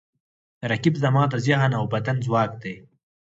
[0.71, 2.75] رقیب زما د ذهن او بدن ځواک دی